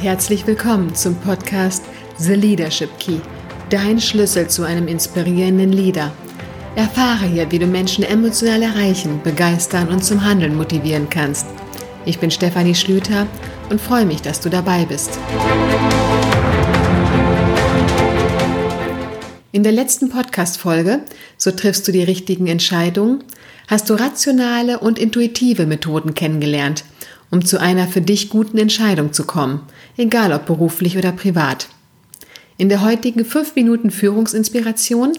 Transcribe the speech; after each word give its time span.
Herzlich 0.00 0.46
willkommen 0.46 0.94
zum 0.94 1.16
Podcast 1.16 1.82
The 2.18 2.34
Leadership 2.34 2.88
Key, 3.00 3.18
dein 3.68 4.00
Schlüssel 4.00 4.46
zu 4.46 4.62
einem 4.62 4.86
inspirierenden 4.86 5.72
Leader. 5.72 6.12
Erfahre 6.76 7.26
hier, 7.26 7.50
wie 7.50 7.58
du 7.58 7.66
Menschen 7.66 8.04
emotional 8.04 8.62
erreichen, 8.62 9.20
begeistern 9.24 9.88
und 9.88 10.04
zum 10.04 10.24
Handeln 10.24 10.56
motivieren 10.56 11.10
kannst. 11.10 11.48
Ich 12.04 12.20
bin 12.20 12.30
Stefanie 12.30 12.76
Schlüter 12.76 13.26
und 13.70 13.80
freue 13.80 14.06
mich, 14.06 14.22
dass 14.22 14.40
du 14.40 14.48
dabei 14.48 14.84
bist. 14.84 15.18
In 19.50 19.64
der 19.64 19.72
letzten 19.72 20.10
Podcast-Folge, 20.10 21.00
so 21.36 21.50
triffst 21.50 21.88
du 21.88 21.90
die 21.90 22.04
richtigen 22.04 22.46
Entscheidungen, 22.46 23.24
hast 23.66 23.90
du 23.90 23.94
rationale 23.94 24.78
und 24.78 25.00
intuitive 25.00 25.66
Methoden 25.66 26.14
kennengelernt, 26.14 26.84
um 27.30 27.44
zu 27.44 27.60
einer 27.60 27.86
für 27.88 28.00
dich 28.00 28.30
guten 28.30 28.58
Entscheidung 28.58 29.12
zu 29.12 29.24
kommen, 29.24 29.62
egal 29.96 30.32
ob 30.32 30.46
beruflich 30.46 30.96
oder 30.96 31.12
privat. 31.12 31.68
In 32.56 32.68
der 32.68 32.82
heutigen 32.82 33.24
5 33.24 33.54
Minuten 33.54 33.90
Führungsinspiration 33.90 35.12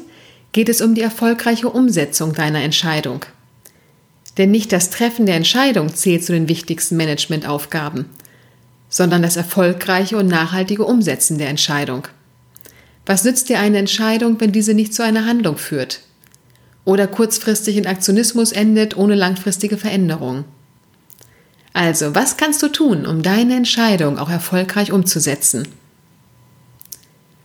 geht 0.52 0.70
es 0.70 0.82
um 0.82 0.96
die 0.96 1.02
erfolgreiche 1.02 1.70
Umsetzung 1.70 2.34
deiner 2.34 2.62
Entscheidung. 2.62 3.26
Denn 4.38 4.52
nicht 4.52 4.72
das 4.72 4.90
Treffen 4.90 5.26
der 5.26 5.36
Entscheidung 5.36 5.94
zählt 5.94 6.24
zu 6.24 6.34
den 6.34 6.48
wichtigsten 6.48 6.98
Managementaufgaben, 6.98 8.06
sondern 8.90 9.22
das 9.22 9.36
erfolgreiche 9.36 10.18
und 10.18 10.28
nachhaltige 10.28 10.86
Umsetzen 10.86 11.38
der 11.38 11.50
Entscheidung. 11.50 12.08
Was 13.06 13.24
nützt 13.24 13.50
dir 13.50 13.60
eine 13.60 13.78
Entscheidung, 13.78 14.40
wenn 14.40 14.52
diese 14.52 14.74
nicht 14.74 14.94
zu 14.94 15.04
einer 15.04 15.26
Handlung 15.26 15.58
führt? 15.58 16.02
Oder 16.86 17.08
kurzfristig 17.08 17.78
in 17.78 17.88
Aktionismus 17.88 18.52
endet 18.52 18.98
ohne 18.98 19.16
langfristige 19.16 19.78
Veränderung? 19.78 20.46
Also, 21.74 22.16
was 22.16 22.38
kannst 22.38 22.64
du 22.64 22.68
tun, 22.68 23.06
um 23.06 23.22
deine 23.22 23.56
Entscheidung 23.56 24.18
auch 24.18 24.30
erfolgreich 24.30 24.92
umzusetzen? 24.92 25.68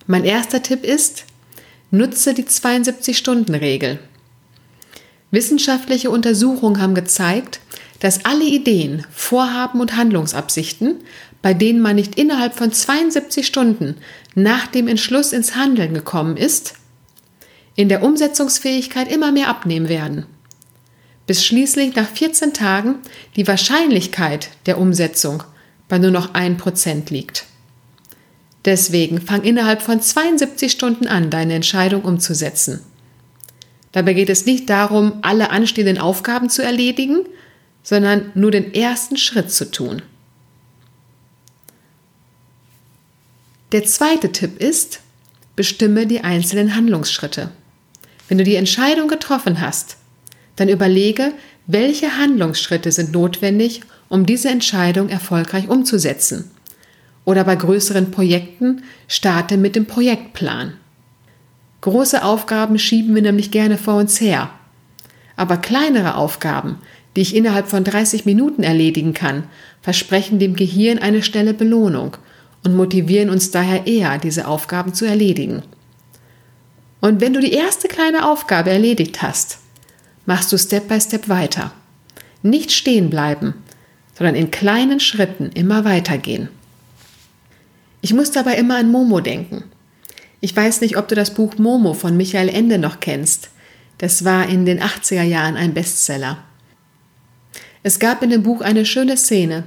Mein 0.07 0.25
erster 0.25 0.63
Tipp 0.63 0.85
ist, 0.85 1.25
nutze 1.91 2.35
die 2.35 2.45
72-Stunden-Regel. 2.45 3.99
Wissenschaftliche 5.31 6.11
Untersuchungen 6.11 6.81
haben 6.81 6.95
gezeigt, 6.95 7.61
dass 8.01 8.25
alle 8.25 8.45
Ideen, 8.45 9.07
Vorhaben 9.11 9.81
und 9.81 9.97
Handlungsabsichten, 9.97 10.97
bei 11.43 11.55
denen 11.55 11.81
man 11.81 11.97
nicht 11.97 12.17
innerhalb 12.17 12.55
von 12.55 12.73
72 12.73 13.47
Stunden 13.47 13.97
nach 14.35 14.67
dem 14.67 14.89
Entschluss 14.89 15.33
ins 15.33 15.57
Handeln 15.57 15.95
gekommen 15.95 16.37
ist, 16.37 16.75
in 17.77 17.89
der 17.89 18.03
Umsetzungsfähigkeit 18.03 19.11
immer 19.11 19.33
mehr 19.33 19.49
abnehmen 19.49 19.89
werden, 19.89 20.27
bis 21.27 21.45
schließlich 21.45 21.95
nach 21.95 22.09
14 22.09 22.53
Tagen 22.53 22.97
die 23.37 23.47
Wahrscheinlichkeit 23.47 24.51
der 24.67 24.79
Umsetzung 24.79 25.43
bei 25.89 25.99
nur 25.99 26.11
noch 26.11 26.35
1% 26.35 27.11
liegt. 27.11 27.47
Deswegen 28.65 29.21
fang 29.21 29.43
innerhalb 29.43 29.83
von 29.83 30.01
72 30.01 30.73
Stunden 30.73 31.07
an, 31.07 31.31
deine 31.31 31.55
Entscheidung 31.55 32.03
umzusetzen. 32.03 32.81
Dabei 33.93 34.15
geht 34.15 34.31
es 34.31 34.47
nicht 34.47 34.69
darum, 34.71 35.19
alle 35.23 35.51
anstehenden 35.51 35.99
Aufgaben 35.99 36.51
zu 36.51 36.63
erledigen, 36.63 37.21
sondern 37.83 38.33
nur 38.35 38.51
den 38.51 38.75
ersten 38.75 39.17
Schritt 39.17 39.53
zu 39.53 39.71
tun. 39.71 40.03
Der 43.73 43.85
zweite 43.85 44.33
Tipp 44.33 44.61
ist, 44.61 45.01
bestimme 45.57 46.07
die 46.07 46.21
einzelnen 46.21 46.75
Handlungsschritte. 46.75 47.51
Wenn 48.29 48.39
du 48.39 48.45
die 48.45 48.57
Entscheidung 48.57 49.09
getroffen 49.09 49.61
hast, 49.61 49.97
dann 50.57 50.69
überlege, 50.69 51.33
welche 51.67 52.17
Handlungsschritte 52.19 52.93
sind 52.93 53.13
notwendig, 53.13 53.81
um 54.09 54.27
diese 54.27 54.49
Entscheidung 54.49 55.09
erfolgreich 55.09 55.69
umzusetzen. 55.69 56.51
Oder 57.25 57.45
bei 57.45 57.57
größeren 57.57 58.11
Projekten 58.11 58.83
starte 59.09 59.57
mit 59.57 59.77
dem 59.77 59.87
Projektplan. 59.87 60.75
Große 61.81 62.23
Aufgaben 62.23 62.79
schieben 62.79 63.15
wir 63.15 63.23
nämlich 63.23 63.51
gerne 63.51 63.79
vor 63.79 63.97
uns 63.97 64.21
her. 64.21 64.51
Aber 65.37 65.57
kleinere 65.57 66.17
Aufgaben, 66.17 66.79
die 67.17 67.23
ich 67.23 67.35
innerhalb 67.35 67.69
von 67.69 67.85
30 67.85 68.25
Minuten 68.25 68.63
erledigen 68.63 69.15
kann, 69.15 69.45
versprechen 69.83 70.39
dem 70.39 70.55
Gehirn 70.57 70.99
eine 70.99 71.23
schnelle 71.23 71.55
Belohnung 71.55 72.17
und 72.63 72.77
motivieren 72.77 73.31
uns 73.31 73.51
daher 73.51 73.87
eher, 73.87 74.19
diese 74.19 74.49
Aufgaben 74.49 74.95
zu 74.95 75.05
erledigen. 75.05 75.63
Und 77.01 77.21
wenn 77.21 77.35
du 77.35 77.41
die 77.41 77.53
erste 77.53 77.89
kleine 77.89 78.27
Aufgabe 78.27 78.71
erledigt 78.71 79.21
hast, 79.23 79.59
machst 80.27 80.53
du 80.53 80.59
Step 80.59 80.89
by 80.89 81.01
Step 81.01 81.29
weiter. 81.29 81.73
Nicht 82.43 82.73
stehen 82.73 83.11
bleiben, 83.11 83.55
sondern 84.17 84.35
in 84.35 84.51
kleinen 84.51 85.01
Schritten 85.01 85.51
immer 85.55 85.85
weitergehen. 85.85 86.49
Ich 88.01 88.13
muss 88.13 88.31
dabei 88.31 88.57
immer 88.57 88.77
an 88.77 88.91
Momo 88.91 89.21
denken. 89.21 89.65
Ich 90.41 90.55
weiß 90.55 90.83
nicht, 90.83 90.97
ob 90.99 91.09
du 91.09 91.15
das 91.15 91.33
Buch 91.33 91.57
Momo 91.57 91.95
von 91.95 92.17
Michael 92.17 92.51
Ende 92.51 92.79
noch 92.79 93.01
kennst. 93.01 93.49
Das 93.99 94.25
war 94.25 94.49
in 94.49 94.67
den 94.67 94.81
80er 94.81 95.23
Jahren 95.23 95.57
ein 95.57 95.73
Bestseller. 95.73 96.39
Es 97.83 97.99
gab 97.99 98.23
in 98.23 98.31
dem 98.31 98.43
Buch 98.43 98.61
eine 98.61 98.85
schöne 98.85 99.17
Szene 99.17 99.65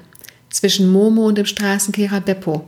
zwischen 0.50 0.92
Momo 0.92 1.28
und 1.28 1.38
dem 1.38 1.46
Straßenkehrer 1.46 2.22
Beppo, 2.22 2.68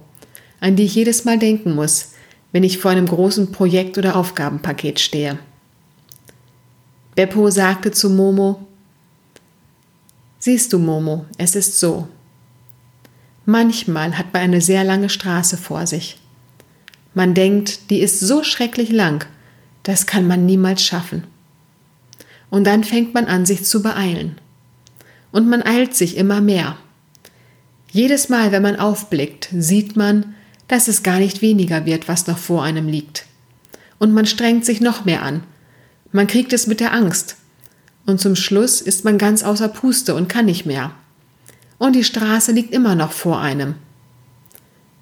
an 0.59 0.75
die 0.75 0.83
ich 0.83 0.95
jedes 0.95 1.25
Mal 1.25 1.37
denken 1.37 1.75
muss, 1.75 2.13
wenn 2.51 2.63
ich 2.63 2.79
vor 2.79 2.91
einem 2.91 3.07
großen 3.07 3.51
Projekt 3.51 3.97
oder 3.97 4.15
Aufgabenpaket 4.15 4.99
stehe. 4.99 5.37
Beppo 7.19 7.49
sagte 7.49 7.91
zu 7.91 8.09
Momo, 8.09 8.65
Siehst 10.39 10.71
du, 10.71 10.79
Momo, 10.79 11.25
es 11.37 11.53
ist 11.53 11.77
so. 11.77 12.07
Manchmal 13.45 14.17
hat 14.17 14.31
man 14.31 14.41
eine 14.41 14.61
sehr 14.61 14.85
lange 14.85 15.09
Straße 15.09 15.57
vor 15.57 15.85
sich. 15.85 16.17
Man 17.13 17.33
denkt, 17.33 17.89
die 17.89 17.99
ist 17.99 18.21
so 18.21 18.41
schrecklich 18.45 18.89
lang, 18.89 19.25
das 19.83 20.05
kann 20.05 20.27
man 20.27 20.45
niemals 20.45 20.81
schaffen. 20.81 21.25
Und 22.49 22.63
dann 22.63 22.85
fängt 22.85 23.13
man 23.13 23.25
an, 23.25 23.45
sich 23.45 23.65
zu 23.65 23.81
beeilen. 23.81 24.37
Und 25.33 25.49
man 25.49 25.61
eilt 25.61 25.97
sich 25.97 26.15
immer 26.15 26.39
mehr. 26.39 26.77
Jedes 27.91 28.29
Mal, 28.29 28.53
wenn 28.53 28.63
man 28.63 28.77
aufblickt, 28.77 29.49
sieht 29.51 29.97
man, 29.97 30.35
dass 30.69 30.87
es 30.87 31.03
gar 31.03 31.19
nicht 31.19 31.41
weniger 31.41 31.85
wird, 31.85 32.07
was 32.07 32.27
noch 32.27 32.37
vor 32.37 32.63
einem 32.63 32.87
liegt. 32.87 33.25
Und 33.97 34.13
man 34.13 34.25
strengt 34.25 34.63
sich 34.63 34.79
noch 34.79 35.03
mehr 35.03 35.21
an, 35.21 35.43
man 36.11 36.27
kriegt 36.27 36.53
es 36.53 36.67
mit 36.67 36.79
der 36.79 36.93
Angst. 36.93 37.35
Und 38.05 38.19
zum 38.19 38.35
Schluss 38.35 38.81
ist 38.81 39.05
man 39.05 39.17
ganz 39.17 39.43
außer 39.43 39.67
Puste 39.67 40.15
und 40.15 40.29
kann 40.29 40.45
nicht 40.45 40.65
mehr. 40.65 40.91
Und 41.77 41.95
die 41.95 42.03
Straße 42.03 42.51
liegt 42.51 42.73
immer 42.73 42.95
noch 42.95 43.11
vor 43.11 43.39
einem. 43.39 43.75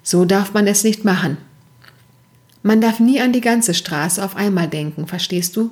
So 0.02 0.24
darf 0.24 0.52
man 0.54 0.66
es 0.66 0.84
nicht 0.84 1.04
machen. 1.04 1.38
Man 2.62 2.80
darf 2.80 3.00
nie 3.00 3.20
an 3.20 3.32
die 3.32 3.40
ganze 3.40 3.74
Straße 3.74 4.22
auf 4.22 4.36
einmal 4.36 4.68
denken, 4.68 5.06
verstehst 5.06 5.56
du? 5.56 5.70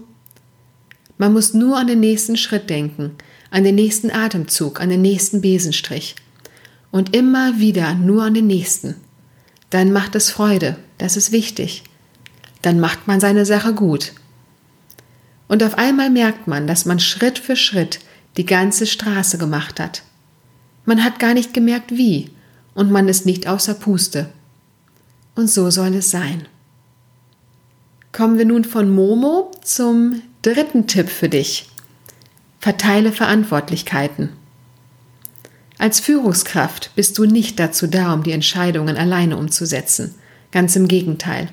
Man 1.18 1.32
muss 1.32 1.54
nur 1.54 1.78
an 1.78 1.86
den 1.86 2.00
nächsten 2.00 2.36
Schritt 2.36 2.68
denken, 2.70 3.12
an 3.50 3.64
den 3.64 3.74
nächsten 3.74 4.10
Atemzug, 4.10 4.80
an 4.80 4.88
den 4.88 5.02
nächsten 5.02 5.40
Besenstrich. 5.40 6.16
Und 6.90 7.14
immer 7.14 7.58
wieder 7.58 7.94
nur 7.94 8.24
an 8.24 8.34
den 8.34 8.46
nächsten. 8.46 8.96
Dann 9.70 9.92
macht 9.92 10.14
es 10.14 10.30
Freude, 10.30 10.76
das 10.98 11.16
ist 11.16 11.32
wichtig. 11.32 11.84
Dann 12.62 12.80
macht 12.80 13.06
man 13.06 13.20
seine 13.20 13.44
Sache 13.44 13.74
gut. 13.74 14.12
Und 15.48 15.62
auf 15.62 15.78
einmal 15.78 16.10
merkt 16.10 16.46
man, 16.46 16.66
dass 16.66 16.86
man 16.86 16.98
Schritt 16.98 17.38
für 17.38 17.56
Schritt 17.56 18.00
die 18.36 18.46
ganze 18.46 18.86
Straße 18.86 19.38
gemacht 19.38 19.80
hat. 19.80 20.02
Man 20.84 21.02
hat 21.02 21.18
gar 21.18 21.34
nicht 21.34 21.54
gemerkt, 21.54 21.92
wie, 21.92 22.30
und 22.74 22.90
man 22.90 23.08
ist 23.08 23.26
nicht 23.26 23.46
außer 23.46 23.74
Puste. 23.74 24.28
Und 25.34 25.48
so 25.48 25.70
soll 25.70 25.94
es 25.94 26.10
sein. 26.10 26.46
Kommen 28.12 28.38
wir 28.38 28.46
nun 28.46 28.64
von 28.64 28.90
Momo 28.90 29.50
zum 29.62 30.22
dritten 30.42 30.86
Tipp 30.86 31.08
für 31.08 31.28
dich. 31.28 31.68
Verteile 32.60 33.12
Verantwortlichkeiten. 33.12 34.30
Als 35.78 36.00
Führungskraft 36.00 36.90
bist 36.94 37.18
du 37.18 37.26
nicht 37.26 37.58
dazu 37.58 37.86
da, 37.86 38.14
um 38.14 38.22
die 38.22 38.32
Entscheidungen 38.32 38.96
alleine 38.96 39.36
umzusetzen. 39.36 40.14
Ganz 40.50 40.74
im 40.76 40.88
Gegenteil. 40.88 41.48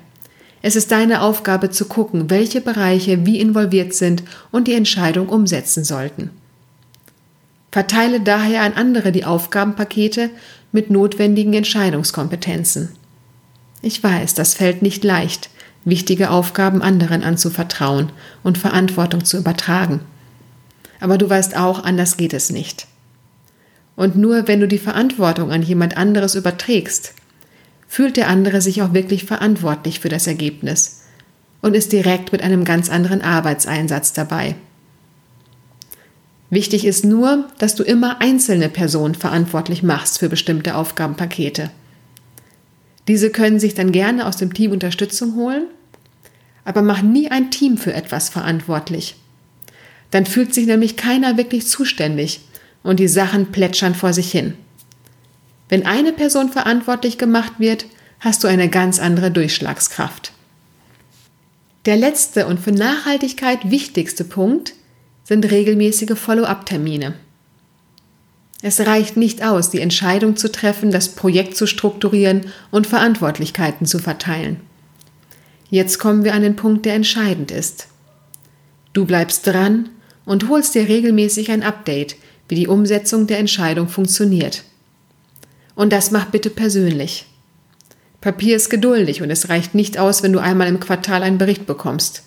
Es 0.66 0.78
ist 0.78 0.92
deine 0.92 1.22
Aufgabe 1.22 1.72
zu 1.72 1.86
gucken, 1.86 2.30
welche 2.30 2.62
Bereiche 2.62 3.26
wie 3.26 3.38
involviert 3.40 3.94
sind 3.94 4.24
und 4.50 4.70
die 4.70 4.74
Entscheidung 4.74 5.28
umsetzen 5.28 5.84
sollten. 5.84 6.30
Verteile 7.70 8.22
daher 8.22 8.62
an 8.62 8.74
andere 8.74 9.12
die 9.12 9.26
Aufgabenpakete 9.26 10.30
mit 10.72 10.90
notwendigen 10.90 11.54
Entscheidungskompetenzen. 11.54 12.90
Ich 13.82 14.02
weiß, 14.02 14.36
das 14.36 14.54
fällt 14.54 14.82
nicht 14.82 15.04
leicht, 15.04 15.50
wichtige 15.84 16.30
Aufgaben 16.30 16.82
anderen 16.82 17.24
anzuvertrauen 17.24 18.14
und 18.42 18.58
Verantwortung 18.58 19.26
zu 19.26 19.38
übertragen. 19.38 20.00
Aber 21.02 21.18
du 21.18 21.30
weißt 21.30 21.58
auch, 21.58 21.84
anders 21.84 22.16
geht 22.16 22.34
es 22.34 22.52
nicht. 22.52 22.88
Und 23.98 24.16
nur 24.16 24.48
wenn 24.48 24.62
du 24.62 24.70
die 24.70 24.78
Verantwortung 24.78 25.52
an 25.52 25.62
jemand 25.62 25.98
anderes 25.98 26.36
überträgst, 26.36 27.16
fühlt 27.94 28.18
der 28.18 28.28
andere 28.28 28.60
sich 28.60 28.82
auch 28.82 28.96
wirklich 28.96 29.24
verantwortlich 29.24 30.00
für 30.00 30.10
das 30.10 30.26
Ergebnis 30.26 31.04
und 31.62 31.76
ist 31.76 31.92
direkt 31.92 32.32
mit 32.32 32.42
einem 32.42 32.64
ganz 32.64 32.90
anderen 32.90 33.22
Arbeitseinsatz 33.22 34.14
dabei. 34.14 34.56
Wichtig 36.50 36.86
ist 36.86 37.06
nur, 37.06 37.48
dass 37.60 37.76
du 37.76 37.84
immer 37.84 38.20
einzelne 38.20 38.68
Personen 38.70 39.14
verantwortlich 39.14 39.84
machst 39.84 40.18
für 40.18 40.28
bestimmte 40.28 40.74
Aufgabenpakete. 40.74 41.70
Diese 43.08 43.30
können 43.30 43.60
sich 43.60 43.76
dann 43.76 43.92
gerne 43.92 44.26
aus 44.26 44.38
dem 44.38 44.56
Team 44.56 44.72
Unterstützung 44.72 45.36
holen, 45.36 45.68
aber 46.66 46.82
mach 46.82 47.04
nie 47.04 47.30
ein 47.30 47.52
Team 47.52 47.78
für 47.78 47.94
etwas 47.94 48.28
verantwortlich. 48.30 49.18
Dann 50.10 50.26
fühlt 50.26 50.52
sich 50.56 50.66
nämlich 50.66 50.98
keiner 50.98 51.38
wirklich 51.38 51.68
zuständig 51.68 52.42
und 52.82 53.00
die 53.00 53.08
Sachen 53.08 53.52
plätschern 53.52 53.94
vor 53.94 54.14
sich 54.14 54.32
hin. 54.32 54.56
Wenn 55.70 55.86
eine 55.86 56.14
Person 56.14 56.50
verantwortlich 56.50 57.18
gemacht 57.18 57.54
wird, 57.58 57.86
hast 58.20 58.44
du 58.44 58.48
eine 58.48 58.70
ganz 58.70 59.00
andere 59.00 59.32
Durchschlagskraft. 59.32 60.32
Der 61.86 61.98
letzte 61.98 62.48
und 62.48 62.60
für 62.60 62.72
Nachhaltigkeit 62.72 63.70
wichtigste 63.70 64.24
Punkt 64.24 64.74
sind 65.24 65.50
regelmäßige 65.50 66.18
Follow-up-Termine. 66.18 67.16
Es 68.62 68.80
reicht 68.80 69.18
nicht 69.18 69.44
aus, 69.44 69.70
die 69.70 69.82
Entscheidung 69.82 70.38
zu 70.38 70.50
treffen, 70.50 70.92
das 70.92 71.10
Projekt 71.10 71.58
zu 71.58 71.68
strukturieren 71.68 72.46
und 72.72 72.88
Verantwortlichkeiten 72.88 73.86
zu 73.86 74.00
verteilen. 74.00 74.62
Jetzt 75.70 76.00
kommen 76.00 76.24
wir 76.24 76.34
an 76.34 76.44
den 76.44 76.56
Punkt, 76.56 76.86
der 76.86 76.94
entscheidend 76.94 77.52
ist. 77.52 77.88
Du 78.94 79.06
bleibst 79.06 79.46
dran 79.46 79.90
und 80.24 80.48
holst 80.48 80.76
dir 80.76 80.88
regelmäßig 80.88 81.52
ein 81.52 81.64
Update, 81.64 82.16
wie 82.48 82.56
die 82.56 82.68
Umsetzung 82.68 83.28
der 83.28 83.40
Entscheidung 83.40 83.90
funktioniert. 83.90 84.64
Und 85.76 85.92
das 85.92 86.12
mach 86.12 86.26
bitte 86.26 86.50
persönlich. 86.50 87.26
Papier 88.22 88.56
ist 88.56 88.70
geduldig 88.70 89.22
und 89.22 89.30
es 89.30 89.50
reicht 89.50 89.76
nicht 89.76 89.98
aus, 89.98 90.24
wenn 90.24 90.34
du 90.34 90.40
einmal 90.40 90.68
im 90.68 90.80
Quartal 90.80 91.24
einen 91.24 91.38
Bericht 91.38 91.66
bekommst. 91.66 92.24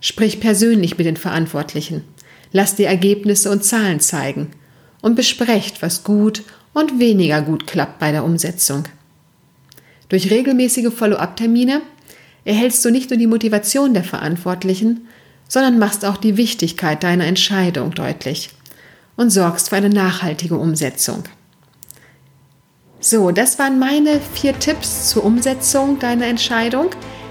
Sprich 0.00 0.40
persönlich 0.40 0.96
mit 0.96 1.06
den 1.06 1.16
Verantwortlichen. 1.16 2.04
Lass 2.52 2.76
die 2.76 2.84
Ergebnisse 2.84 3.50
und 3.50 3.62
Zahlen 3.62 4.00
zeigen 4.00 4.52
und 5.02 5.16
besprecht, 5.16 5.82
was 5.82 6.02
gut 6.02 6.42
und 6.72 6.98
weniger 6.98 7.42
gut 7.42 7.66
klappt 7.66 7.98
bei 7.98 8.10
der 8.10 8.24
Umsetzung. 8.24 8.84
Durch 10.08 10.30
regelmäßige 10.30 10.92
Follow-up-Termine 10.92 11.82
erhältst 12.44 12.84
du 12.84 12.90
nicht 12.90 13.10
nur 13.10 13.18
die 13.18 13.26
Motivation 13.26 13.94
der 13.94 14.04
Verantwortlichen, 14.04 15.06
sondern 15.46 15.78
machst 15.78 16.04
auch 16.04 16.16
die 16.16 16.36
Wichtigkeit 16.36 17.02
deiner 17.02 17.26
Entscheidung 17.26 17.90
deutlich 17.92 18.50
und 19.16 19.30
sorgst 19.30 19.68
für 19.68 19.76
eine 19.76 19.90
nachhaltige 19.90 20.56
Umsetzung. 20.56 21.24
So, 23.02 23.30
das 23.30 23.58
waren 23.58 23.78
meine 23.78 24.20
vier 24.20 24.58
Tipps 24.58 25.08
zur 25.08 25.24
Umsetzung 25.24 25.98
deiner 25.98 26.26
Entscheidung. 26.26 26.90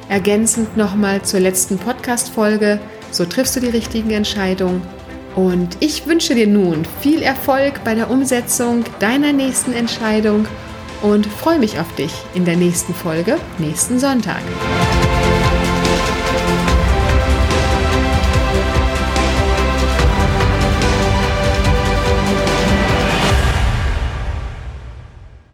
Ergänzend 0.10 0.76
nochmal 0.76 1.22
zur 1.22 1.42
letzten 1.42 1.78
Podcast-Folge. 1.78 2.80
So 3.12 3.24
triffst 3.26 3.56
du 3.56 3.60
die 3.60 3.68
richtigen 3.68 4.10
Entscheidungen 4.10 4.82
und 5.36 5.78
ich 5.80 6.08
wünsche 6.08 6.34
dir 6.34 6.48
nun 6.48 6.86
viel 7.02 7.22
Erfolg 7.22 7.84
bei 7.84 7.94
der 7.94 8.10
Umsetzung 8.10 8.84
deiner 9.00 9.32
nächsten 9.32 9.74
Entscheidung 9.74 10.48
und 11.04 11.28
freue 11.28 11.60
mich 11.60 11.80
auf 11.80 11.94
dich 11.96 12.14
in 12.34 12.46
der 12.46 12.58
nächsten 12.58 12.96
Folge 12.96 13.38
nächsten 13.60 14.00
Sonntag. 14.00 14.42